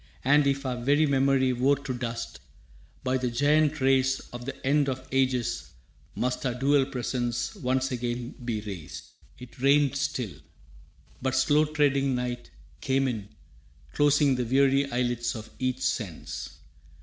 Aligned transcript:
And, 0.23 0.47
if 0.47 0.65
our 0.65 0.81
very 0.83 1.05
memory 1.05 1.53
wore 1.53 1.75
to 1.75 1.93
dust, 1.93 2.39
By 3.03 3.17
the 3.19 3.29
giant 3.29 3.79
race 3.81 4.19
of 4.33 4.45
the 4.47 4.65
end 4.65 4.89
of 4.89 5.07
ages 5.11 5.69
must 6.15 6.43
Our 6.43 6.55
dual 6.55 6.87
presence 6.87 7.53
once 7.53 7.91
again 7.91 8.33
be 8.43 8.61
raised.» 8.61 9.11
It 9.37 9.59
rained 9.59 9.95
still. 9.95 10.33
But 11.21 11.35
slow 11.35 11.65
treading 11.65 12.15
night 12.15 12.49
came 12.79 13.07
in 13.07 13.29
Closing 13.93 14.33
the 14.33 14.43
weary 14.43 14.91
eyelids 14.91 15.35
of 15.35 15.51
each 15.59 15.81
sense. 15.81 16.49